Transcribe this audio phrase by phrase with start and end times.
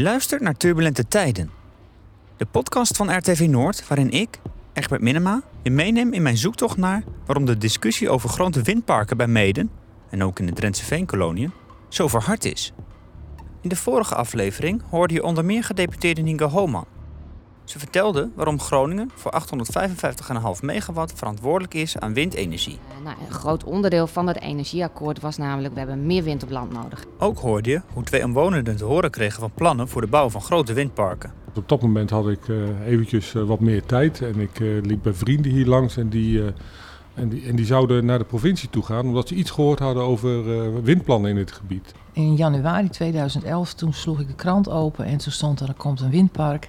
[0.00, 1.50] Je luistert naar Turbulente Tijden.
[2.36, 4.40] De podcast van RTV Noord waarin ik,
[4.72, 9.26] Egbert Minema, je meeneem in mijn zoektocht naar waarom de discussie over grote windparken bij
[9.26, 9.70] Meden,
[10.10, 11.52] en ook in de Drentse Veenkoloniën,
[11.88, 12.72] zo verhard is.
[13.60, 16.86] In de vorige aflevering hoorde je onder meer gedeputeerde Nienke Homan.
[17.70, 19.32] Ze vertelde waarom Groningen voor
[20.58, 22.78] 855,5 megawatt verantwoordelijk is aan windenergie.
[22.98, 25.72] Uh, nou, een groot onderdeel van het energieakkoord was namelijk...
[25.72, 27.04] we hebben meer wind op land nodig.
[27.18, 30.40] Ook hoorde je hoe twee omwonenden te horen kregen van plannen voor de bouw van
[30.40, 31.32] grote windparken.
[31.54, 35.14] Op dat moment had ik uh, eventjes uh, wat meer tijd en ik liep bij
[35.14, 36.42] vrienden hier langs en die,
[37.14, 39.06] en, die, en die zouden naar de provincie toe gaan...
[39.06, 41.94] omdat ze iets gehoord hadden over windplannen in het gebied.
[42.12, 46.00] In januari 2011 toen sloeg ik de krant open en toen stond er, er komt
[46.00, 46.68] een windpark...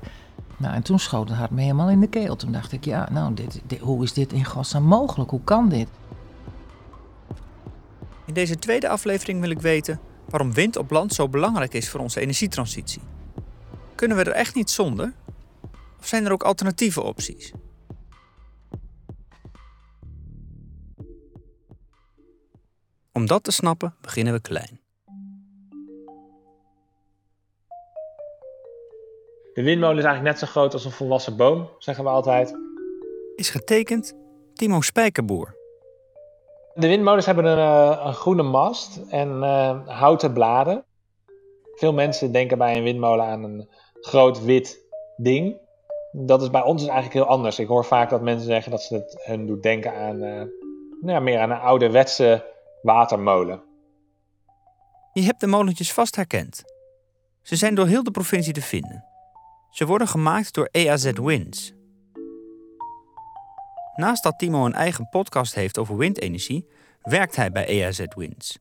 [0.61, 2.35] Nou, en toen schoot het hart me helemaal in de keel.
[2.35, 5.29] Toen dacht ik, ja, nou, dit, hoe is dit in godsnaam mogelijk?
[5.29, 5.87] Hoe kan dit?
[8.25, 11.99] In deze tweede aflevering wil ik weten waarom wind op land zo belangrijk is voor
[11.99, 13.01] onze energietransitie.
[13.95, 15.13] Kunnen we er echt niet zonder?
[15.99, 17.51] Of zijn er ook alternatieve opties?
[23.11, 24.79] Om dat te snappen beginnen we klein.
[29.53, 32.57] De windmolen is eigenlijk net zo groot als een volwassen boom, zeggen we altijd.
[33.35, 34.13] Is getekend
[34.53, 35.55] Timo Spijkerboer.
[36.73, 40.83] De windmolens hebben een, een groene mast en uh, houten bladen.
[41.75, 43.69] Veel mensen denken bij een windmolen aan een
[44.01, 44.79] groot wit
[45.17, 45.57] ding.
[46.11, 47.59] Dat is bij ons dus eigenlijk heel anders.
[47.59, 50.41] Ik hoor vaak dat mensen zeggen dat ze het hun doet denken aan, uh,
[51.01, 52.45] nou ja, meer aan een ouderwetse
[52.81, 53.61] watermolen.
[55.13, 56.63] Je hebt de molentjes vast herkend.
[57.41, 59.10] Ze zijn door heel de provincie te vinden.
[59.71, 61.73] Ze worden gemaakt door EAZ Winds.
[63.95, 66.67] Naast dat Timo een eigen podcast heeft over windenergie,
[67.01, 68.59] werkt hij bij EAZ Winds.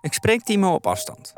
[0.00, 1.34] Ik spreek Timo op afstand.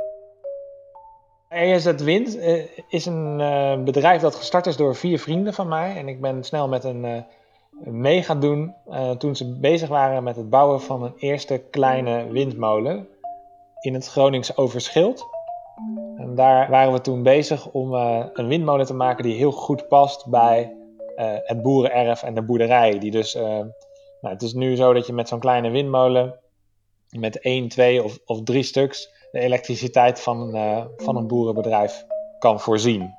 [1.49, 5.97] EAZ Wind uh, is een uh, bedrijf dat gestart is door vier vrienden van mij.
[5.97, 7.23] En ik ben snel met een uh,
[7.93, 8.75] mee gaan doen
[9.19, 13.09] toen ze bezig waren met het bouwen van een eerste kleine windmolen
[13.81, 15.27] in het Gronings Overschild.
[16.21, 19.89] En daar waren we toen bezig om uh, een windmolen te maken die heel goed
[19.89, 20.77] past bij
[21.17, 22.99] uh, het boerenerf en de boerderij.
[22.99, 23.69] Die dus, uh, nou,
[24.21, 26.39] het is nu zo dat je met zo'n kleine windmolen,
[27.09, 30.51] met één, twee of, of drie stuks, de elektriciteit van,
[30.97, 32.05] van een boerenbedrijf
[32.39, 33.15] kan voorzien.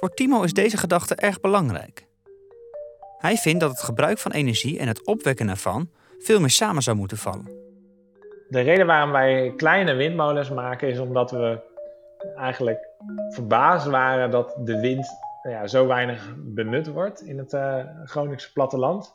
[0.00, 2.06] Voor Timo is deze gedachte erg belangrijk.
[3.18, 6.96] Hij vindt dat het gebruik van energie en het opwekken ervan veel meer samen zou
[6.96, 7.65] moeten vallen.
[8.48, 11.60] De reden waarom wij kleine windmolens maken is omdat we
[12.36, 12.88] eigenlijk
[13.28, 15.06] verbaasd waren dat de wind
[15.42, 19.14] ja, zo weinig benut wordt in het uh, Groningse platteland.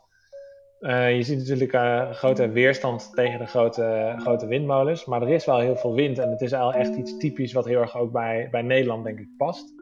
[0.80, 5.44] Uh, je ziet natuurlijk uh, grote weerstand tegen de grote, grote windmolens, maar er is
[5.44, 8.12] wel heel veel wind en het is al echt iets typisch wat heel erg ook
[8.12, 9.74] bij, bij Nederland denk ik past.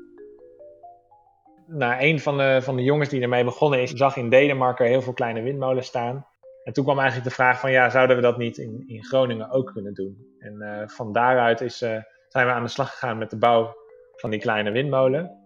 [1.66, 5.02] Nou, een van de, van de jongens die ermee begonnen is, zag in Denemarken heel
[5.02, 6.26] veel kleine windmolens staan.
[6.64, 9.50] En toen kwam eigenlijk de vraag van ja, zouden we dat niet in, in Groningen
[9.50, 10.26] ook kunnen doen?
[10.38, 11.96] En uh, van daaruit is, uh,
[12.28, 13.74] zijn we aan de slag gegaan met de bouw
[14.16, 15.38] van die kleine windmolen.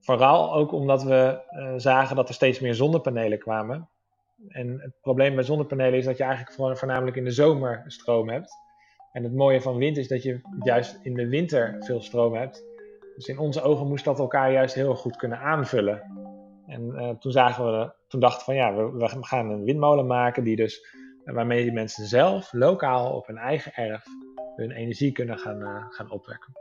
[0.00, 3.88] Vooral ook omdat we uh, zagen dat er steeds meer zonnepanelen kwamen.
[4.48, 8.52] En het probleem bij zonnepanelen is dat je eigenlijk voornamelijk in de zomer stroom hebt.
[9.12, 12.64] En het mooie van wind is dat je juist in de winter veel stroom hebt.
[13.14, 16.21] Dus in onze ogen moest dat elkaar juist heel goed kunnen aanvullen.
[16.72, 20.86] En uh, toen zagen we, van ja, we, gaan een windmolen maken die dus,
[21.24, 24.04] waarmee die mensen zelf lokaal op hun eigen erf
[24.56, 26.52] hun energie kunnen gaan, uh, gaan opwekken.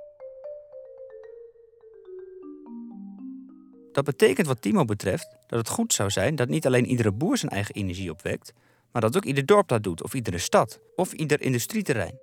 [3.91, 7.37] Dat betekent wat Timo betreft dat het goed zou zijn dat niet alleen iedere boer
[7.37, 8.53] zijn eigen energie opwekt,
[8.91, 12.19] maar dat ook ieder dorp dat doet, of iedere stad, of ieder industrieterrein.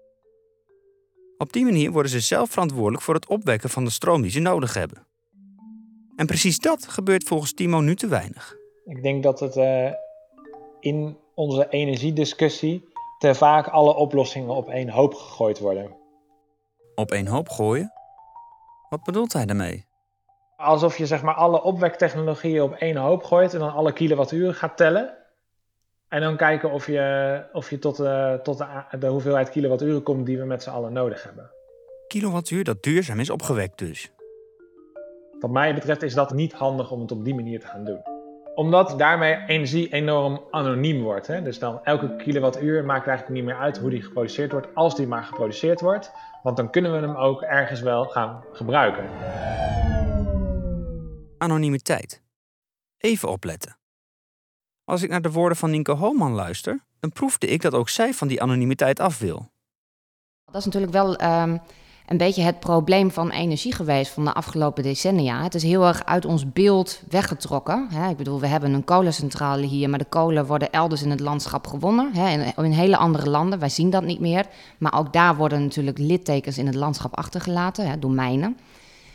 [1.38, 4.40] Op die manier worden ze zelf verantwoordelijk voor het opwekken van de stroom die ze
[4.40, 5.07] nodig hebben.
[6.18, 8.56] En precies dat gebeurt volgens Timo nu te weinig.
[8.84, 9.92] Ik denk dat het uh,
[10.80, 12.88] in onze energiediscussie
[13.18, 15.96] te vaak alle oplossingen op één hoop gegooid worden.
[16.94, 17.92] Op één hoop gooien?
[18.88, 19.86] Wat bedoelt hij daarmee?
[20.56, 24.76] Alsof je zeg maar alle opwektechnologieën op één hoop gooit en dan alle kilowatturen gaat
[24.76, 25.16] tellen.
[26.08, 30.26] En dan kijken of je, of je tot, uh, tot de, de hoeveelheid kilowatturen komt
[30.26, 31.50] die we met z'n allen nodig hebben.
[32.06, 34.10] Kilowattuur dat duurzaam is opgewekt dus.
[35.40, 38.00] Wat mij betreft is dat niet handig om het op die manier te gaan doen.
[38.54, 41.26] Omdat daarmee energie enorm anoniem wordt.
[41.26, 41.42] Hè?
[41.42, 45.06] Dus dan elke kilowattuur maakt eigenlijk niet meer uit hoe die geproduceerd wordt, als die
[45.06, 46.12] maar geproduceerd wordt.
[46.42, 49.04] Want dan kunnen we hem ook ergens wel gaan gebruiken.
[51.38, 52.22] Anonimiteit.
[52.98, 53.76] Even opletten.
[54.84, 58.14] Als ik naar de woorden van Nienke Homan luister, dan proefde ik dat ook zij
[58.14, 59.50] van die anonimiteit af wil.
[60.44, 61.60] Dat is natuurlijk wel um,
[62.08, 65.42] een beetje het probleem van energie geweest van de afgelopen decennia.
[65.42, 67.86] Het is heel erg uit ons beeld weggetrokken.
[67.90, 68.08] Hè.
[68.08, 71.66] Ik bedoel, we hebben een kolencentrale hier, maar de kolen worden elders in het landschap
[71.66, 72.14] gewonnen.
[72.14, 73.58] Hè, in, in, hele andere landen.
[73.58, 74.46] Wij zien dat niet meer.
[74.78, 78.56] Maar ook daar worden natuurlijk littekens in het landschap achtergelaten, hè, door mijnen.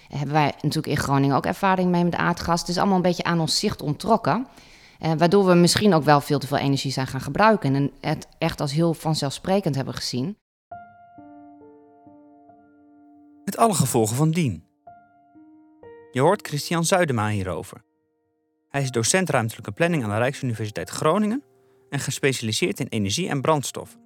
[0.07, 2.59] Daar hebben wij natuurlijk in Groningen ook ervaring mee met aardgas.
[2.59, 4.47] Het is allemaal een beetje aan ons zicht ontrokken.
[4.99, 8.27] Eh, waardoor we misschien ook wel veel te veel energie zijn gaan gebruiken en het
[8.37, 10.37] echt als heel vanzelfsprekend hebben gezien.
[13.53, 14.63] Met alle gevolgen van dien.
[16.11, 17.83] Je hoort Christian Zuidema hierover.
[18.69, 21.43] Hij is docent ruimtelijke planning aan de Rijksuniversiteit Groningen
[21.89, 23.99] en gespecialiseerd in energie en brandstoffen.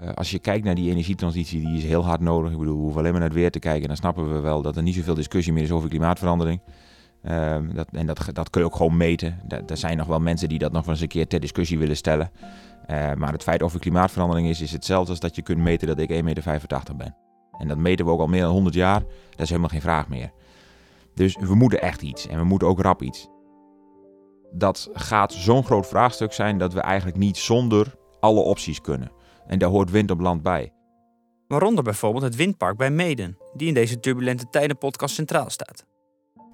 [0.00, 2.52] Uh, als je kijkt naar die energietransitie, die is heel hard nodig.
[2.52, 3.88] Ik bedoel, we hoeven alleen maar naar het weer te kijken.
[3.88, 6.60] Dan snappen we wel dat er niet zoveel discussie meer is over klimaatverandering.
[7.24, 9.40] Uh, dat, en dat, dat kun je ook gewoon meten.
[9.66, 12.30] Er zijn nog wel mensen die dat nog eens een keer ter discussie willen stellen.
[12.90, 15.88] Uh, maar het feit of er klimaatverandering is, is hetzelfde als dat je kunt meten
[15.88, 17.16] dat ik 1,85 meter ben.
[17.58, 19.00] En dat meten we ook al meer dan 100 jaar.
[19.30, 20.30] Dat is helemaal geen vraag meer.
[21.14, 22.26] Dus we moeten echt iets.
[22.26, 23.28] En we moeten ook rap iets.
[24.52, 29.12] Dat gaat zo'n groot vraagstuk zijn dat we eigenlijk niet zonder alle opties kunnen.
[29.46, 30.72] En daar hoort wind op land bij.
[31.48, 35.86] Waaronder bijvoorbeeld het windpark bij Meden, die in deze turbulente tijden podcast centraal staat.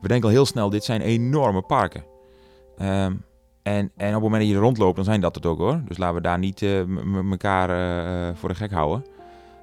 [0.00, 2.04] We denken al heel snel, dit zijn enorme parken.
[2.78, 3.25] Um,
[3.64, 5.82] en, en op het moment dat je er rondloopt, dan zijn dat het ook hoor.
[5.84, 9.05] Dus laten we daar niet uh, elkaar uh, voor de gek houden.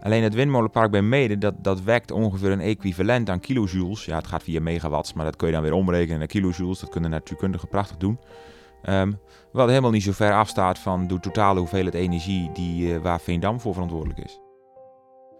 [0.03, 4.06] Alleen het windmolenpark bij Meden, dat, dat wekt ongeveer een equivalent aan kilojoules.
[4.06, 6.80] Ja, het gaat via megawatts, maar dat kun je dan weer omrekenen naar kilojoules.
[6.80, 8.19] Dat kunnen natuurkundigen prachtig doen.
[8.83, 9.19] Um,
[9.51, 13.59] wat helemaal niet zo ver afstaat van de totale hoeveelheid energie die, uh, waar Veendam
[13.59, 14.39] voor verantwoordelijk is.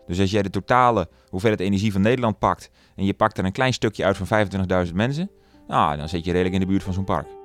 [0.06, 3.52] Dus als jij de totale hoeveelheid energie van Nederland pakt en je pakt er een
[3.52, 4.48] klein stukje uit van
[4.88, 5.32] 25.000 mensen,
[5.68, 7.41] nou, dan zit je redelijk in de buurt van zo'n park.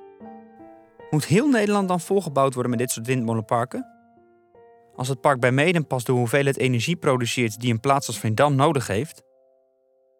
[1.10, 3.86] Moet heel Nederland dan volgebouwd worden met dit soort windmolenparken?
[4.96, 8.54] Als het park bij Meden pas de hoeveelheid energie produceert die een plaats als Veendam
[8.54, 9.22] nodig heeft?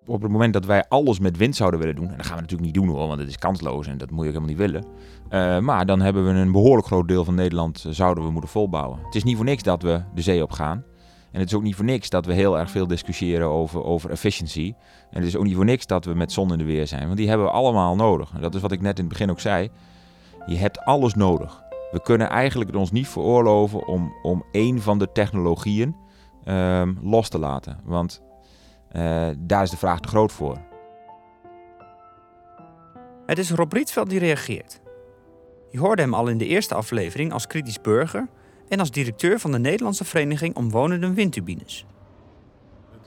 [0.07, 2.41] Op het moment dat wij alles met wind zouden willen doen, en dat gaan we
[2.41, 4.85] natuurlijk niet doen hoor, want het is kansloos en dat moet je helemaal niet willen.
[5.31, 8.51] Uh, maar dan hebben we een behoorlijk groot deel van Nederland uh, zouden we moeten
[8.51, 8.99] volbouwen.
[9.05, 10.85] Het is niet voor niks dat we de zee op gaan.
[11.33, 14.11] En het is ook niet voor niks dat we heel erg veel discussiëren over, over
[14.11, 14.75] efficiency.
[15.11, 17.05] En het is ook niet voor niks dat we met zon in de weer zijn,
[17.05, 18.33] want die hebben we allemaal nodig.
[18.35, 19.71] En dat is wat ik net in het begin ook zei.
[20.47, 21.65] Je hebt alles nodig.
[21.91, 25.97] We kunnen eigenlijk het ons niet veroorloven om, om één van de technologieën
[26.45, 27.81] uh, los te laten.
[27.85, 28.23] Want
[28.93, 30.59] uh, daar is de vraag te groot voor.
[33.27, 34.81] Het is Rob Rietveld die reageert.
[35.71, 38.29] Je hoorde hem al in de eerste aflevering als kritisch burger
[38.69, 41.87] en als directeur van de Nederlandse Vereniging Omwonenden Windturbines.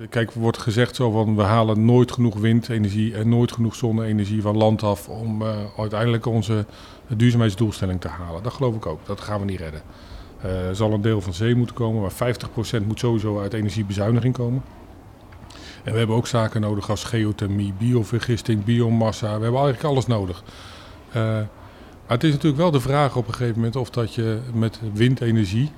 [0.08, 4.58] Kijk, wordt gezegd zo van we halen nooit genoeg windenergie en nooit genoeg zonne-energie van
[4.58, 6.66] land af om uh, uiteindelijk onze
[7.08, 8.44] duurzaamheidsdoelstelling te halen.
[8.44, 9.82] Dat geloof ik ook, dat gaan we niet redden.
[10.46, 12.36] Uh, er zal een deel van zee moeten komen, maar
[12.82, 14.64] 50% moet sowieso uit energiebezuiniging komen.
[15.84, 19.38] En we hebben ook zaken nodig als geothermie, biovergisting, biomassa.
[19.38, 20.44] We hebben eigenlijk alles nodig.
[21.14, 24.80] Maar het is natuurlijk wel de vraag op een gegeven moment of dat je met
[24.94, 25.72] windenergie,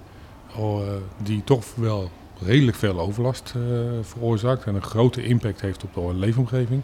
[0.56, 0.82] oh,
[1.24, 2.10] die toch wel
[2.46, 3.64] redelijk veel overlast uh,
[4.02, 6.82] veroorzaakt en een grote impact heeft op de leefomgeving.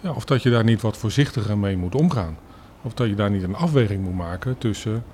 [0.00, 2.38] Ja, of dat je daar niet wat voorzichtiger mee moet omgaan.
[2.82, 5.04] Of dat je daar niet een afweging moet maken tussen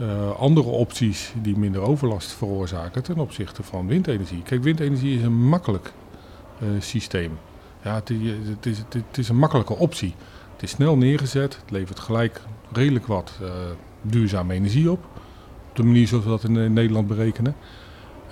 [0.00, 4.42] uh, andere opties die minder overlast veroorzaken ten opzichte van windenergie.
[4.42, 5.92] Kijk, windenergie is een makkelijk
[6.62, 7.38] uh, systeem.
[7.82, 10.14] Ja, het, het, is, het, is, een makkelijke optie.
[10.52, 12.40] Het is snel neergezet, het levert gelijk
[12.72, 13.32] redelijk wat
[14.02, 15.04] duurzame energie op.
[15.68, 17.54] Op de manier zoals we dat in Nederland berekenen.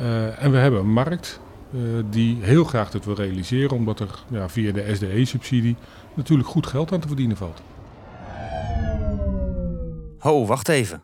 [0.00, 1.40] Uh, en we hebben een markt
[1.74, 5.76] uh, die heel graag dit wil realiseren, omdat er ja, via de SDE-subsidie
[6.14, 7.62] natuurlijk goed geld aan te verdienen valt.
[10.18, 11.02] Ho, wacht even.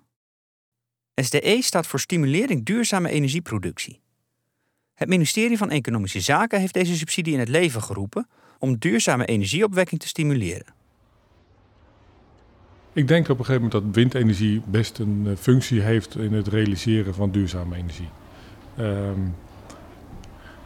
[1.14, 4.00] SDE staat voor Stimulering Duurzame Energieproductie.
[4.94, 10.00] Het ministerie van Economische Zaken heeft deze subsidie in het leven geroepen om duurzame energieopwekking
[10.00, 10.74] te stimuleren.
[12.92, 17.14] Ik denk op een gegeven moment dat windenergie best een functie heeft in het realiseren
[17.14, 18.08] van duurzame energie.
[18.78, 19.34] Um,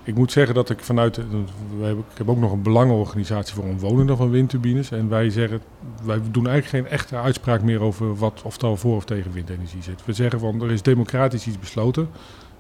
[0.09, 1.17] ik moet zeggen dat ik vanuit.
[1.17, 4.91] ik heb ook nog een belangenorganisatie voor omwonenden van windturbines.
[4.91, 5.61] En wij zeggen.
[6.05, 9.33] Wij doen eigenlijk geen echte uitspraak meer over wat, of het al voor of tegen
[9.33, 10.05] windenergie zit.
[10.05, 12.09] We zeggen van er is democratisch iets besloten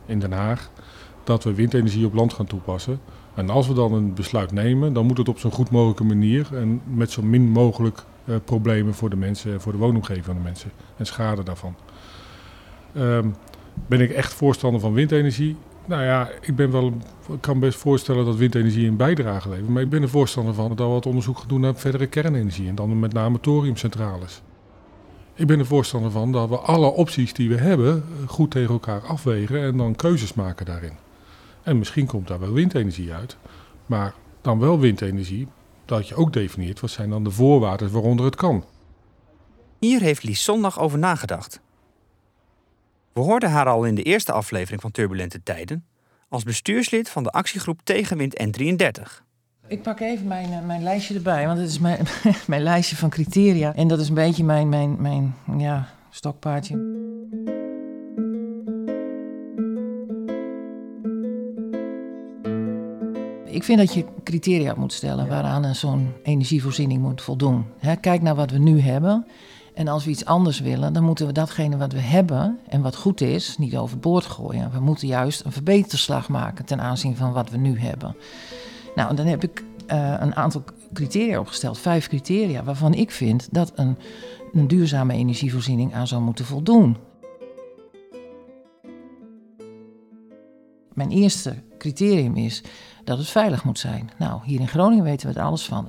[0.06, 0.70] in Den Haag.
[1.24, 3.00] dat we windenergie op land gaan toepassen.
[3.34, 6.48] En als we dan een besluit nemen, dan moet het op zo'n goed mogelijke manier.
[6.56, 9.60] en met zo min mogelijk uh, problemen voor de mensen.
[9.60, 10.70] voor de woonomgeving van de mensen.
[10.96, 11.74] en schade daarvan.
[12.96, 13.34] Um,
[13.86, 15.56] ben ik echt voorstander van windenergie?
[15.84, 16.92] Nou ja, ik ben wel,
[17.40, 19.68] kan best voorstellen dat windenergie een bijdrage levert.
[19.68, 22.68] Maar ik ben er voorstander van dat we wat onderzoek gaan doen naar verdere kernenergie.
[22.68, 24.42] En dan met name thoriumcentrales.
[25.34, 28.72] Ik ben er voorstander van dat we alle opties die we hebben eh, goed tegen
[28.72, 30.92] elkaar afwegen en dan keuzes maken daarin.
[31.62, 33.36] En misschien komt daar wel windenergie uit,
[33.86, 35.48] maar dan wel windenergie
[35.84, 38.64] dat je ook definieert wat zijn dan de voorwaarden waaronder het kan.
[39.78, 41.60] Hier heeft Lies zondag over nagedacht.
[43.18, 45.84] We hoorden haar al in de eerste aflevering van Turbulente Tijden
[46.28, 49.02] als bestuurslid van de actiegroep Tegenwind N33.
[49.68, 52.06] Ik pak even mijn, eh, mijn lijstje erbij, want het is mijn,
[52.46, 53.74] mijn lijstje van criteria.
[53.74, 56.74] En dat is een beetje mijn, mijn, mijn ja, stokpaardje.
[63.44, 67.64] Ik vind dat je criteria moet stellen waaraan een zo'n energievoorziening moet voldoen.
[68.00, 69.26] Kijk naar wat we nu hebben.
[69.78, 72.96] En als we iets anders willen, dan moeten we datgene wat we hebben en wat
[72.96, 74.70] goed is, niet overboord gooien.
[74.72, 78.16] We moeten juist een verbeterslag maken ten aanzien van wat we nu hebben.
[78.94, 83.72] Nou, dan heb ik uh, een aantal criteria opgesteld, vijf criteria, waarvan ik vind dat
[83.74, 83.98] een,
[84.52, 86.96] een duurzame energievoorziening aan zou moeten voldoen.
[90.92, 92.62] Mijn eerste criterium is
[93.04, 94.10] dat het veilig moet zijn.
[94.18, 95.88] Nou, hier in Groningen weten we er alles van.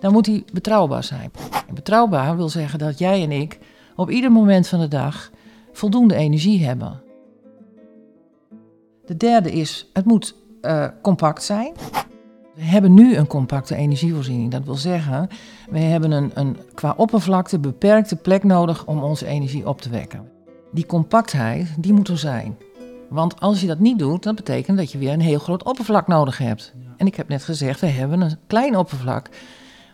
[0.00, 1.30] Dan moet hij betrouwbaar zijn.
[1.68, 3.58] En betrouwbaar wil zeggen dat jij en ik
[3.96, 5.30] op ieder moment van de dag
[5.72, 7.00] voldoende energie hebben.
[9.06, 11.72] De derde is, het moet uh, compact zijn.
[12.54, 14.50] We hebben nu een compacte energievoorziening.
[14.50, 15.28] Dat wil zeggen,
[15.70, 20.28] we hebben een, een qua oppervlakte beperkte plek nodig om onze energie op te wekken.
[20.72, 22.56] Die compactheid, die moet er zijn.
[23.08, 26.06] Want als je dat niet doet, dan betekent dat je weer een heel groot oppervlak
[26.06, 26.74] nodig hebt.
[26.96, 29.28] En ik heb net gezegd, we hebben een klein oppervlak.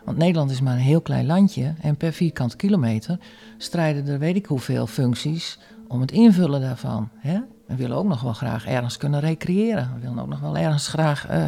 [0.05, 3.19] Want Nederland is maar een heel klein landje en per vierkante kilometer
[3.59, 5.59] strijden er weet ik hoeveel functies
[5.89, 7.09] om het invullen daarvan.
[7.19, 7.41] Hè?
[7.67, 9.91] We willen ook nog wel graag ergens kunnen recreëren.
[9.95, 11.47] We willen ook nog wel ergens graag uh,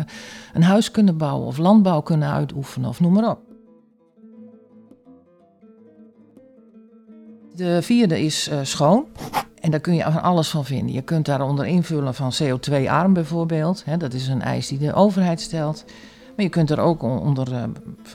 [0.55, 3.41] een huis kunnen bouwen of landbouw kunnen uitoefenen of noem maar op.
[7.55, 9.07] De vierde is uh, schoon.
[9.61, 10.95] En daar kun je alles van vinden.
[10.95, 13.85] Je kunt daaronder invullen van CO2-arm bijvoorbeeld.
[13.85, 15.85] Hè, dat is een eis die de overheid stelt.
[16.37, 17.63] Maar je kunt er ook onder uh,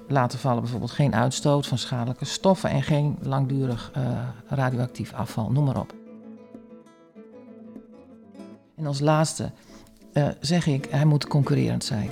[0.07, 4.03] laten vallen bijvoorbeeld geen uitstoot van schadelijke stoffen en geen langdurig uh,
[4.47, 5.93] radioactief afval, noem maar op.
[8.75, 9.51] En als laatste
[10.13, 12.09] uh, zeg ik, hij moet concurrerend zijn.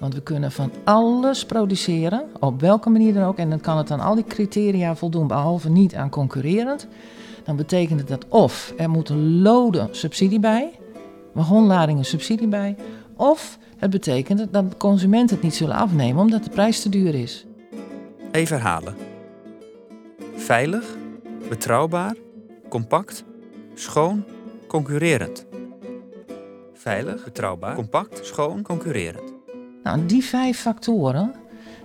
[0.00, 3.36] Want we kunnen van alles produceren, op welke manier dan ook.
[3.36, 6.86] En dan kan het aan al die criteria voldoen, behalve niet aan concurrerend.
[7.44, 10.70] Dan betekent het dat of er moet een lode subsidie bij,
[11.32, 12.76] wagonladingen subsidie bij.
[13.16, 17.14] Of het betekent dat de consument het niet zullen afnemen omdat de prijs te duur
[17.14, 17.46] is.
[18.32, 18.94] Even herhalen.
[20.34, 20.96] Veilig,
[21.48, 22.14] betrouwbaar,
[22.68, 23.24] compact,
[23.74, 24.24] schoon,
[24.66, 25.46] concurrerend
[26.84, 29.32] veilig, betrouwbaar, compact, schoon, concurrerend.
[29.82, 31.34] Nou, die vijf factoren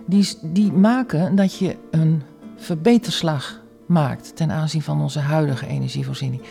[0.06, 2.22] die, die maken dat je een
[2.56, 6.42] verbeterslag maakt ten aanzien van onze huidige energievoorziening.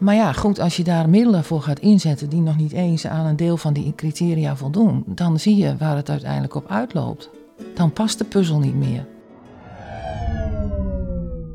[0.00, 3.26] Maar ja, goed, als je daar middelen voor gaat inzetten die nog niet eens aan
[3.26, 7.30] een deel van die criteria voldoen, dan zie je waar het uiteindelijk op uitloopt.
[7.74, 9.06] Dan past de puzzel niet meer.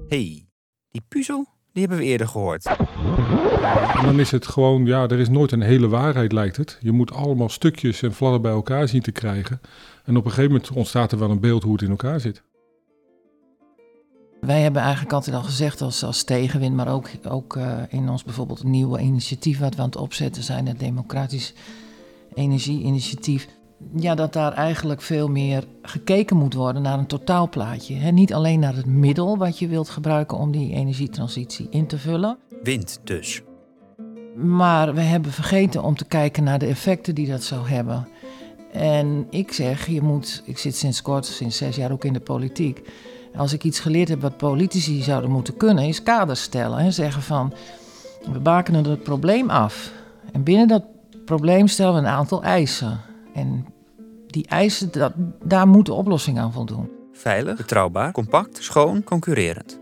[0.08, 0.46] hey,
[0.92, 2.66] die puzzel die hebben we eerder gehoord.
[3.96, 6.78] En dan is het gewoon, ja, er is nooit een hele waarheid, lijkt het.
[6.80, 9.62] Je moet allemaal stukjes en fladder bij elkaar zien te krijgen.
[10.04, 12.44] En op een gegeven moment ontstaat er wel een beeld hoe het in elkaar zit.
[14.46, 18.24] Wij hebben eigenlijk altijd al gezegd als, als tegenwind, maar ook, ook uh, in ons
[18.24, 21.54] bijvoorbeeld nieuwe initiatief wat we aan het opzetten zijn, het Democratisch
[22.34, 23.48] Energie-initiatief
[23.96, 27.96] ja, dat daar eigenlijk veel meer gekeken moet worden naar een totaalplaatje.
[27.96, 31.98] He, niet alleen naar het middel wat je wilt gebruiken om die energietransitie in te
[31.98, 32.38] vullen.
[32.64, 33.42] Wind dus.
[34.36, 38.08] Maar we hebben vergeten om te kijken naar de effecten die dat zou hebben.
[38.72, 42.20] En ik zeg, je moet, ik zit sinds kort, sinds zes jaar ook in de
[42.20, 42.82] politiek.
[43.38, 46.77] Als ik iets geleerd heb wat politici zouden moeten kunnen, is kaders stellen.
[46.77, 47.54] En zeggen van,
[48.32, 49.92] we bakenen het probleem af.
[50.32, 50.84] En binnen dat
[51.25, 53.00] probleem stellen we een aantal eisen.
[53.34, 53.65] En
[54.27, 55.13] die eisen, dat,
[55.44, 56.89] daar moet de oplossing aan voldoen.
[57.13, 59.80] Veilig, betrouwbaar, compact, schoon, concurrerend.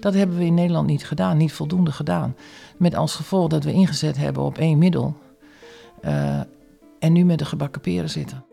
[0.00, 2.36] Dat hebben we in Nederland niet gedaan, niet voldoende gedaan.
[2.76, 5.16] Met als gevolg dat we ingezet hebben op één middel.
[6.04, 6.40] Uh,
[6.98, 8.44] en nu met de gebakken peren zitten.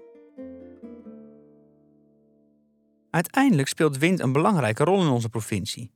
[3.13, 5.91] Uiteindelijk speelt wind een belangrijke rol in onze provincie.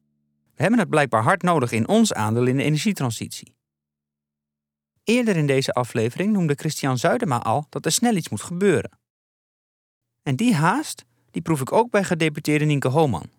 [0.55, 3.55] We hebben het blijkbaar hard nodig in ons aandeel in de energietransitie.
[5.03, 8.99] Eerder in deze aflevering noemde Christian Zuidema al dat er snel iets moet gebeuren.
[10.23, 13.29] En die haast, die proef ik ook bij gedeputeerde Nienke Homan.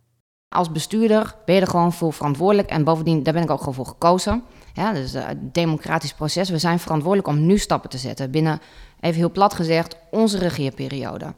[0.48, 3.74] Als bestuurder ben je er gewoon voor verantwoordelijk en bovendien, daar ben ik ook gewoon
[3.74, 4.42] voor gekozen.
[4.74, 6.50] Ja, dus een democratisch proces.
[6.50, 8.60] We zijn verantwoordelijk om nu stappen te zetten binnen,
[9.00, 11.34] even heel plat gezegd, onze regeerperiode.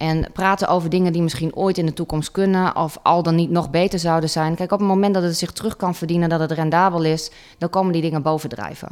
[0.00, 3.50] En praten over dingen die misschien ooit in de toekomst kunnen of al dan niet
[3.50, 4.54] nog beter zouden zijn.
[4.54, 7.70] Kijk, op het moment dat het zich terug kan verdienen, dat het rendabel is, dan
[7.70, 8.88] komen die dingen bovendrijven.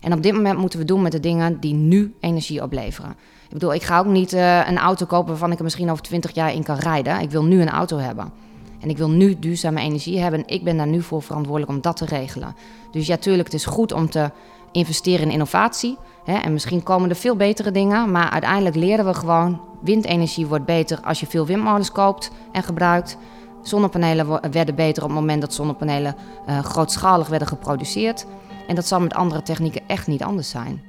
[0.00, 3.10] En op dit moment moeten we doen met de dingen die nu energie opleveren.
[3.46, 6.02] Ik bedoel, ik ga ook niet uh, een auto kopen waarvan ik er misschien over
[6.02, 7.20] 20 jaar in kan rijden.
[7.20, 8.32] Ik wil nu een auto hebben.
[8.80, 10.40] En ik wil nu duurzame energie hebben.
[10.40, 12.54] En ik ben daar nu voor verantwoordelijk om dat te regelen.
[12.90, 14.30] Dus ja, tuurlijk, het is goed om te
[14.76, 15.96] investeren in innovatie.
[16.24, 18.10] Hè, en misschien komen er veel betere dingen.
[18.10, 23.16] Maar uiteindelijk leren we gewoon: windenergie wordt beter als je veel windmolens koopt en gebruikt.
[23.62, 26.16] Zonnepanelen werden beter op het moment dat zonnepanelen
[26.48, 28.26] uh, grootschalig werden geproduceerd.
[28.66, 30.82] En dat zal met andere technieken echt niet anders zijn.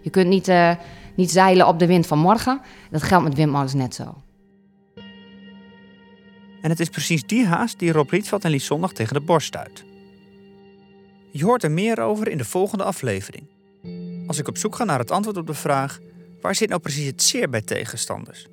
[0.00, 0.70] Je kunt niet, uh,
[1.16, 2.60] niet zeilen op de wind van morgen.
[2.90, 4.14] Dat geldt met windmolens net zo.
[6.60, 9.46] En het is precies die haast die Rob Rietveld en Lies Zondag tegen de borst
[9.46, 9.84] stuit.
[11.34, 13.48] Je hoort er meer over in de volgende aflevering.
[14.26, 15.98] Als ik op zoek ga naar het antwoord op de vraag:
[16.40, 18.46] waar zit nou precies het zeer bij tegenstanders?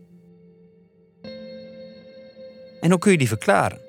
[2.82, 3.89] En hoe kun je die verklaren?